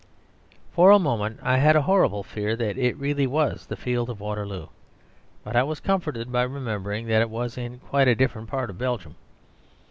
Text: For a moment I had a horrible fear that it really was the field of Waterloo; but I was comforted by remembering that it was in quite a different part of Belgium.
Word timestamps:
For 0.71 0.89
a 0.89 0.97
moment 0.97 1.39
I 1.43 1.57
had 1.57 1.75
a 1.75 1.83
horrible 1.83 2.23
fear 2.23 2.55
that 2.55 2.75
it 2.75 2.97
really 2.97 3.27
was 3.27 3.67
the 3.67 3.75
field 3.75 4.09
of 4.09 4.19
Waterloo; 4.19 4.65
but 5.43 5.55
I 5.55 5.61
was 5.61 5.79
comforted 5.79 6.31
by 6.31 6.41
remembering 6.41 7.05
that 7.05 7.21
it 7.21 7.29
was 7.29 7.55
in 7.55 7.77
quite 7.77 8.07
a 8.07 8.15
different 8.15 8.47
part 8.49 8.71
of 8.71 8.79
Belgium. 8.79 9.15